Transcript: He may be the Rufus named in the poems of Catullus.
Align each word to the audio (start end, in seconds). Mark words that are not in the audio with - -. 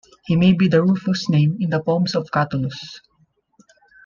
He 0.25 0.35
may 0.35 0.53
be 0.53 0.67
the 0.67 0.81
Rufus 0.83 1.29
named 1.29 1.61
in 1.61 1.69
the 1.69 1.79
poems 1.79 2.15
of 2.15 2.31
Catullus. 2.31 3.01